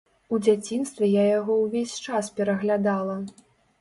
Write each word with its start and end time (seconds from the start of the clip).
У 0.35 0.37
дзяцінстве 0.45 1.09
я 1.09 1.25
яго 1.39 1.57
ўвесь 1.65 1.93
час 2.07 2.33
пераглядала. 2.41 3.23